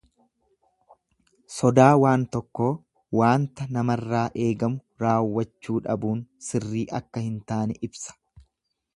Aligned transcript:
Sodaa 1.55 1.89
waan 2.03 2.23
tokkoo 2.35 2.69
waanta 3.19 3.67
namarraa 3.75 4.23
eeggamu 4.45 5.05
raawwachuu 5.05 5.77
dhabuun 5.89 6.23
sirrii 6.47 6.85
akka 7.01 7.23
hin 7.27 7.37
taane 7.53 7.77
ibsa. 7.89 8.17